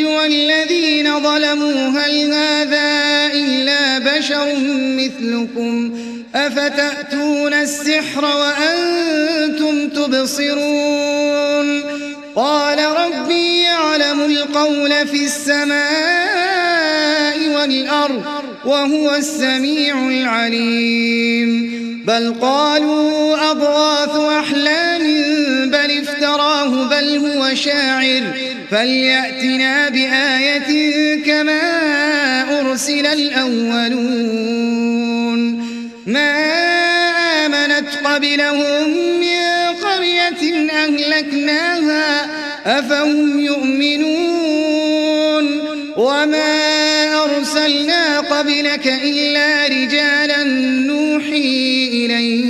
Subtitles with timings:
[0.00, 5.92] النجوى الذين ظلموا هل هذا إلا بشر مثلكم؟
[6.34, 11.80] أفتأتون السحر وأنتم تبصرون؟
[12.36, 15.78] قال ربي يعلم القول في السماء
[17.48, 18.24] والأرض
[18.64, 21.80] وهو السميع العليم.
[22.06, 25.00] بل قالوا أضغاث أحلام
[25.70, 28.49] بل افتراه بل هو شاعر.
[28.70, 30.70] فليأتنا بآية
[31.22, 31.60] كما
[32.60, 34.50] أرسل الأولون.
[36.06, 36.32] ما
[37.46, 38.88] آمنت قبلهم
[39.20, 39.40] من
[39.82, 42.26] قرية أهلكناها
[42.78, 44.80] أفهم يؤمنون؟
[45.96, 50.44] وما أرسلنا قبلك إلا رجالا
[50.86, 52.49] نوحي إليهم.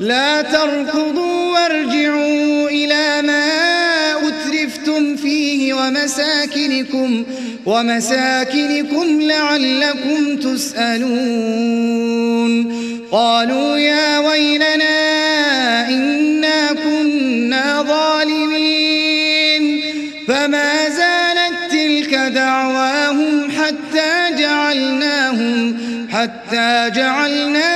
[0.00, 3.46] لا تركضوا وارجعوا إلى ما
[4.28, 7.24] أترفتم فيه ومساكنكم
[7.66, 11.86] ومساكنكم لعلكم تسألون.
[13.12, 19.80] قالوا يا ويلنا إنا كنا ظالمين.
[20.28, 25.76] فما زالت تلك دعواهم حتى جعلناهم
[26.12, 27.75] حتى جعلناهم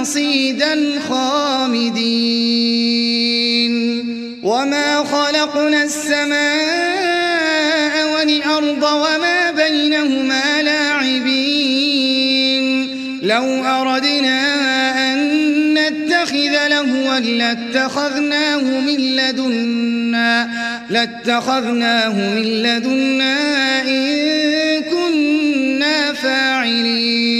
[0.00, 2.00] حصيدا خامدين
[4.42, 6.34] وما خلقنا السماء
[8.14, 12.00] والأرض وما بينهما لاعبين.
[13.22, 14.40] لو أردنا
[15.12, 15.18] أن
[15.74, 20.50] نتخذ لهوا لاتخذناه من لدنا
[20.90, 27.39] لاتخذناه من لدنا إن كنا فاعلين.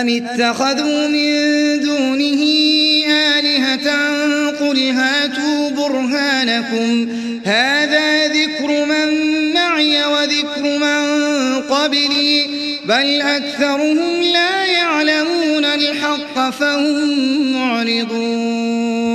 [0.00, 2.42] أم اتخذوا من دونه
[3.08, 3.88] آلهة
[4.50, 7.08] قل هاتوا برهانكم
[7.44, 9.08] هذا ذكر من
[9.52, 11.04] معي وذكر من
[11.62, 12.46] قبلي
[12.84, 19.08] بل أكثرهم لا يعلمون الحق فهم معرضون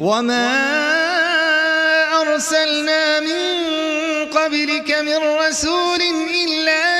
[0.00, 0.80] وما
[2.20, 3.40] أرسلنا من
[4.24, 6.00] قبلك من رسول
[6.44, 6.99] إلا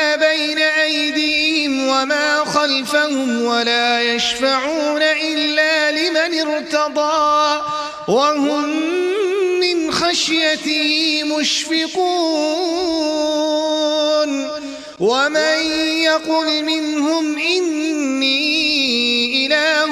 [2.01, 7.61] وما خلفهم ولا يشفعون إلا لمن ارتضى
[8.07, 8.69] وهم
[9.59, 12.01] من خشيته مشفقون
[14.99, 15.65] ومن
[16.01, 19.91] يقل منهم إني إله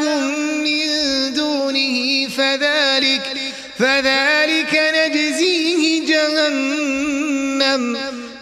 [0.64, 0.88] من
[1.34, 3.38] دونه فذلك
[3.80, 8.09] فذلك نجزيه جهنم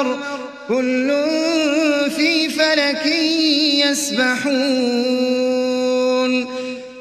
[0.00, 0.18] والقمر
[0.68, 1.08] كل
[2.16, 3.06] في فلك
[3.86, 4.56] يسبحون.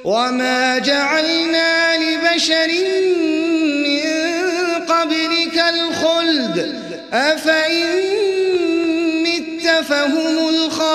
[0.03, 2.71] وما جعلنا لبشر
[3.86, 4.03] من
[4.88, 6.57] قبلك الخلد
[7.13, 7.86] أفإن
[9.24, 10.94] مت فهم الخالدون.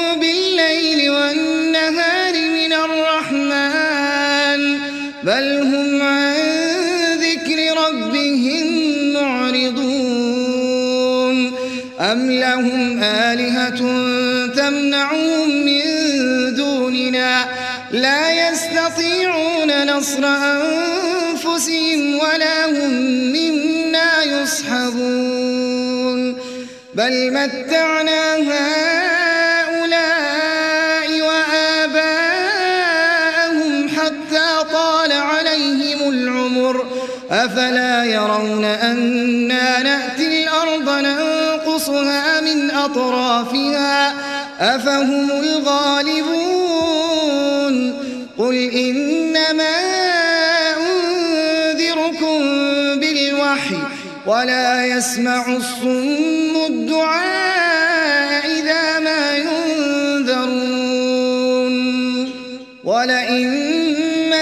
[0.61, 4.61] بالليل والنهار من الرحمن.
[5.23, 6.35] بل هم عن
[7.17, 8.67] ذكر ربهم
[9.13, 10.57] معرضون.
[11.99, 13.79] أم لهم آلهة
[14.55, 15.83] تمنعهم من
[16.55, 17.45] دوننا؟
[17.91, 22.93] لا يستطيعون نصر أنفسهم ولا هم
[23.33, 25.41] منا يصحبون.
[26.93, 29.10] بل متعنا هؤلاء
[37.31, 44.13] أفلا يرون أنا نأتي الأرض ننقصها من أطرافها
[44.59, 46.61] أفهم الغالبون
[48.37, 49.77] قل إنما
[50.77, 52.39] أنذركم
[52.99, 53.77] بالوحي
[54.25, 60.71] ولا يسمع الصم الدعاء إذا ما ينذرون
[62.83, 63.80] ولئن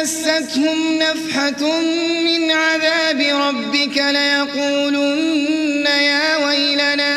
[0.01, 1.81] مستهم نفحة
[2.23, 7.15] من عذاب ربك ليقولن يا ويلنا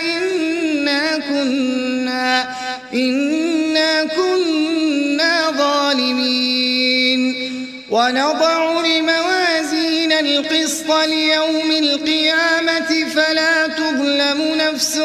[0.00, 2.56] إنا كنا
[2.94, 7.22] إنا كنا ظالمين.
[7.90, 15.00] ونضع الموازين القسط ليوم القيامة فلا تظلم نفس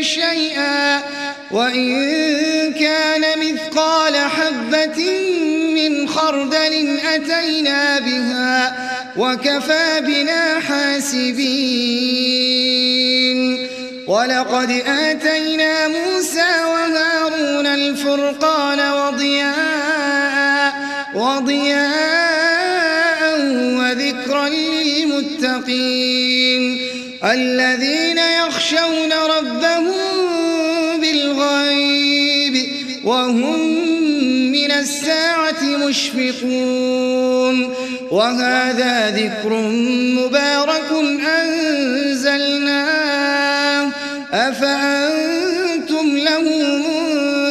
[0.00, 1.02] شيئا.
[1.50, 4.98] وإن كان مثقال حبة
[5.88, 8.76] من خردل أتينا بها
[9.16, 11.44] وكفى بنا حاسبين.
[14.06, 20.74] ولقد آتينا موسى وهارون الفرقان وضياء
[21.14, 22.34] وضياء
[23.78, 26.14] وذكرا للمتقين.
[27.24, 29.94] الذين يخشون ربهم
[31.00, 32.54] بالغيب
[33.04, 33.63] وهم
[35.88, 37.74] مشفقون
[38.10, 39.52] وهذا ذكر
[40.18, 40.90] مبارك
[41.42, 42.64] أنزلناه.
[44.32, 46.42] أفأنتم له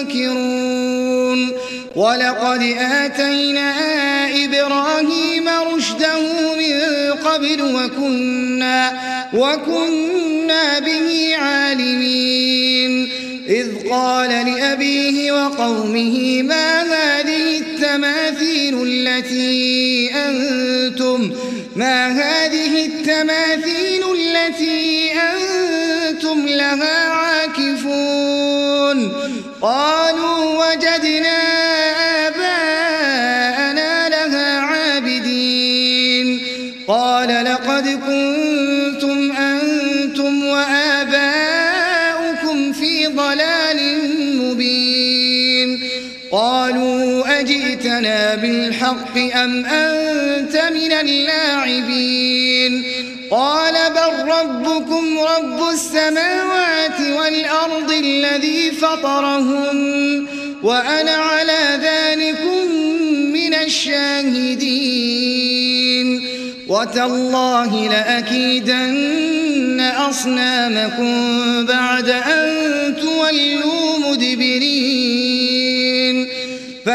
[0.08, 1.52] منكرون.
[1.96, 3.74] ولقد آتينا
[4.46, 6.20] إبراهيم رشده
[6.58, 6.80] من
[7.14, 8.94] قبل وكنا
[9.34, 13.23] وكنا به عالمين.
[13.48, 21.32] إذ قال لأبيه وقومه ما هذه التماثيل التي أنتم
[21.76, 28.54] ما هذه التماثيل التي أنتم لها عاكفون؟
[29.62, 31.53] قالوا وجدنا
[48.06, 52.84] أجئتنا بالحق أم أنت من اللاعبين؟
[53.32, 60.26] قال بل ربكم رب السماوات والأرض الذي فطرهن
[60.64, 62.72] وأنا على ذلكم
[63.34, 64.74] من الشاهدين.
[66.68, 75.23] وتالله لأكيدن أصنامكم بعد أن تولوا مدبرين.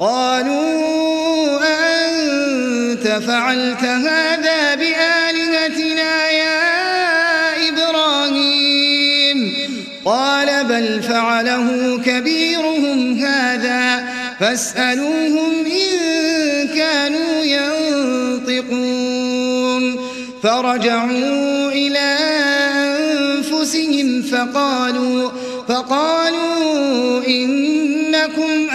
[0.00, 9.54] قالوا أنت فعلت هذا بآلهتنا يا إبراهيم؟
[10.04, 14.08] قال بل فعله كبيرهم هذا
[14.40, 19.00] فاسألوهم إن كانوا ينطقون.
[20.42, 22.16] فرجعوا إلى
[22.74, 25.30] أنفسهم فقالوا
[25.68, 28.70] فقالوا إنكم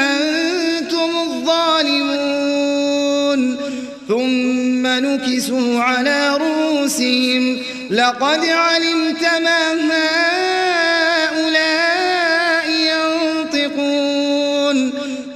[5.35, 7.59] نكسوا على رؤوسهم.
[7.89, 9.73] لقد علمت ما
[11.33, 12.65] هؤلاء
[13.51, 14.77] ينطقون.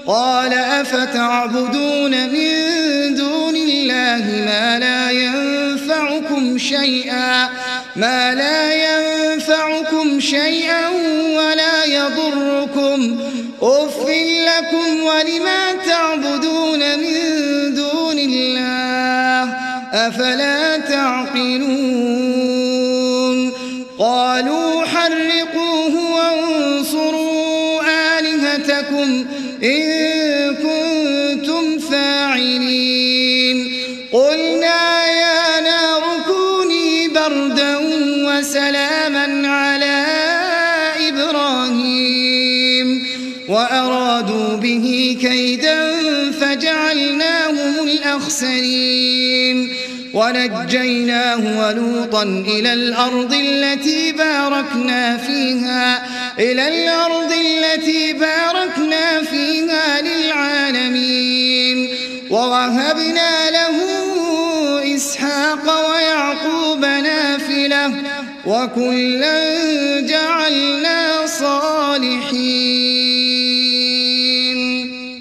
[0.07, 7.49] قال أفتعبدون من دون الله ما لا ينفعكم شيئا
[7.95, 10.89] ما لا ينفعكم شيئا
[11.35, 13.19] ولا يضركم.
[13.61, 14.07] أف
[14.49, 17.28] لكم ولما تعبدون من
[20.07, 21.69] أفلا تعقلون
[23.99, 27.81] قالوا حرقوه وانصروا
[28.19, 29.25] آلهتكم
[29.63, 29.85] إن
[30.55, 33.73] كنتم فاعلين.
[34.11, 37.77] قلنا يا نار كوني بردا
[38.27, 40.05] وسلاما على
[41.07, 43.07] إبراهيم.
[43.49, 45.88] وأرادوا به كيدا
[46.41, 49.73] فجعلناهم الأخسرين.
[50.13, 56.07] ونجيناه ولوطا إلى الأرض التي باركنا فيها
[56.39, 61.89] إلى الأرض التي باركنا فيها للعالمين.
[62.29, 63.75] ووهبنا له
[64.95, 67.93] إسحاق ويعقوب نافلة
[68.45, 72.98] وكلا جعلنا صالحين.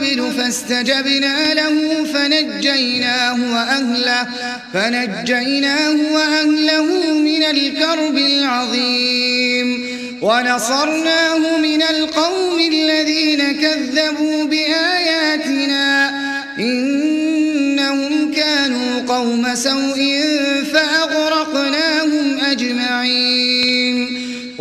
[0.00, 4.28] قبل فاستجبنا له فنجيناه وأهله,
[4.74, 9.86] فنجيناه وأهله من الكرب العظيم
[10.22, 16.10] ونصرناه من القوم الذين كذبوا بآياتنا
[16.58, 20.24] إنهم كانوا قوم سوء
[20.72, 23.69] فأغرقناهم أجمعين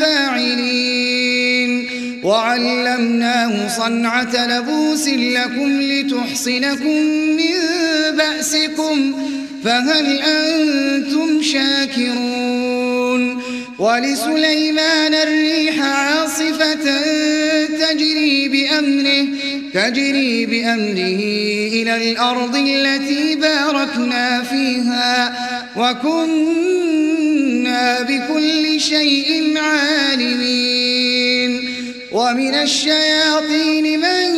[0.00, 1.26] فاعلين.
[2.26, 7.00] وعلمناه صنعة لبوس لكم لتحصنكم
[7.36, 7.54] من
[8.16, 9.14] بأسكم
[9.64, 13.42] فهل أنتم شاكرون؟
[13.78, 16.84] ولسليمان الريح عاصفة
[17.66, 19.26] تجري بأمره
[19.74, 21.22] تجري بأمره
[21.72, 25.36] إلى الأرض التي باركنا فيها
[25.76, 26.95] وكنا
[28.08, 31.50] بكل شيء عالمين.
[32.12, 34.34] ومن الشياطين من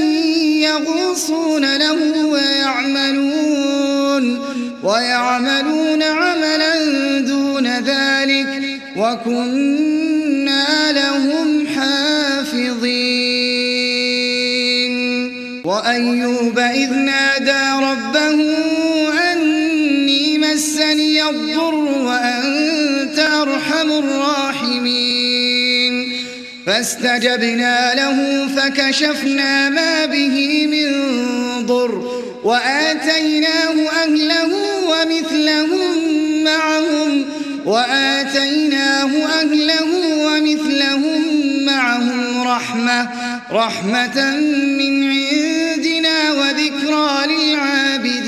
[0.62, 4.24] يغوصون له ويعملون
[4.82, 6.74] ويعملون عملا
[7.20, 8.48] دون ذلك
[8.96, 13.08] وكنا لهم حافظين.
[15.64, 18.38] وأيوب إذ نادى ربه
[19.32, 22.87] أني مسني الضر وأنت
[23.42, 25.48] أرحم الراحمين.
[26.66, 30.86] فاستجبنا له فكشفنا ما به من
[31.66, 34.50] ضر وآتيناه أهله
[34.88, 35.98] ومثلهم
[36.44, 37.24] معهم
[37.64, 39.90] وآتيناه أهله
[40.26, 41.22] ومثلهم
[41.64, 43.08] معهم رحمة
[43.52, 44.36] رحمة
[44.78, 48.27] من عندنا وذكرى للعابدين.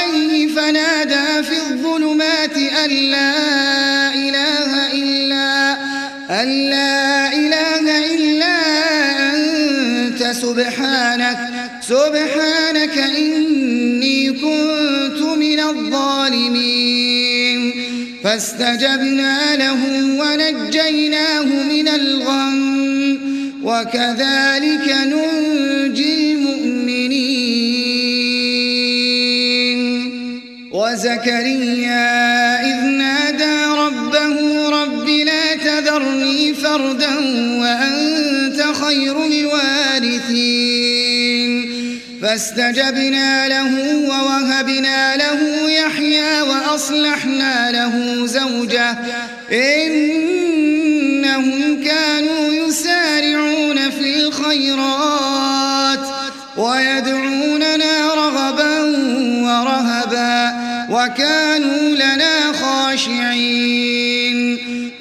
[2.91, 5.51] أن لا إله إلا
[6.41, 8.55] أن لا إله إلا
[9.33, 11.39] أنت سبحانك
[11.87, 17.01] سبحانك إني كنت من الظالمين.
[18.23, 19.81] فاستجبنا له
[20.21, 22.61] ونجيناه من الغم
[23.63, 27.51] وكذلك ننجي المؤمنين.
[30.71, 32.11] وزكريا
[36.71, 37.15] فردا
[37.59, 40.41] وأنت خير الوارثين.
[42.21, 48.97] فاستجبنا له ووهبنا له يحيى وأصلحنا له زوجه.
[49.51, 50.33] إنهم
[51.83, 55.99] كانوا يسارعون في الخيرات
[56.57, 58.81] ويدعوننا رغبا
[59.43, 60.51] ورهبا.
[60.89, 61.90] وكانوا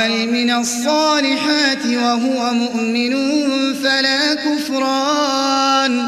[0.00, 3.12] يعمل من الصالحات وهو مؤمن
[3.74, 6.06] فلا كفران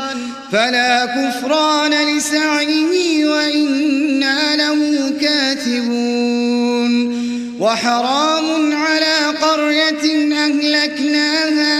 [0.52, 6.92] فلا كفران لسعيه وإنا له كاتبون.
[7.60, 11.78] وحرام على قرية أهلكناها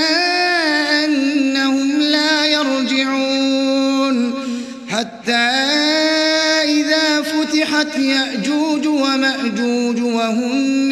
[1.05, 4.35] أنهم لا يرجعون.
[4.89, 5.51] حتى
[6.65, 10.92] إذا فتحت يأجوج ومأجوج وهم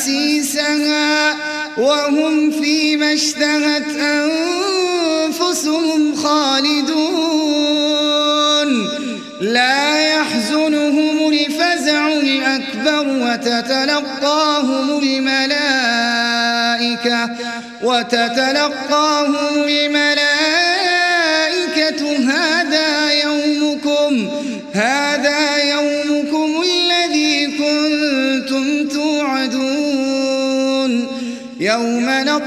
[0.00, 1.36] حسيسها
[1.78, 3.96] وهم فيما اشتهت
[5.26, 6.90] أنفسهم خالدون.
[9.40, 15.60] لا يحزنهم الفزع الأكبر وتتلقاهم الملائكة
[17.82, 20.29] وتتلقاهم الملائكة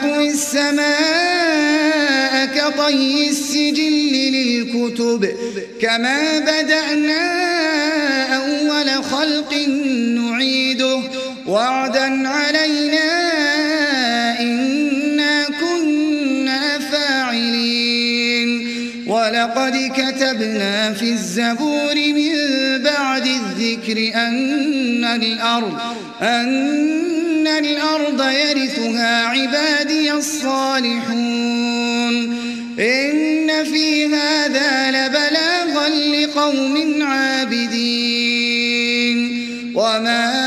[0.03, 0.85] نطوي السماء
[2.45, 5.29] كطي السجل للكتب
[5.81, 7.23] كما بدأنا
[8.35, 9.53] أول خلق
[10.17, 10.99] نعيده
[11.47, 13.09] وعدا علينا
[14.39, 18.49] إنا كنا فاعلين.
[19.07, 22.33] ولقد كتبنا في الزبور من
[22.83, 25.77] بعد الذكر أن الأرض
[26.21, 27.02] أن
[27.59, 31.13] الأرض يرثها عبادي الصالحون.
[32.79, 38.43] إن في هذا لبلاغا لقوم عابدين.
[39.75, 40.42] وما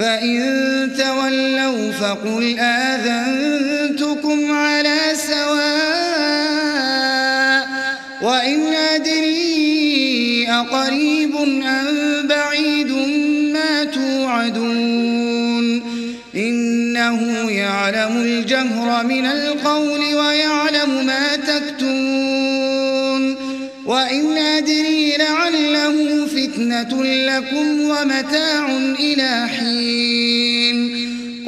[0.00, 0.40] فإن
[0.98, 5.60] تولوا فقل آذنتكم على سواء
[8.22, 8.60] وإن
[8.94, 11.62] أدري أقريب أم
[12.26, 12.90] بعيد
[13.52, 15.82] ما توعدون
[16.34, 23.36] إنه يعلم الجهر من القول ويعلم ما تكتمون
[23.86, 28.66] وإن أدري لعله فتنة لكم ومتاع
[28.98, 29.69] إلى حين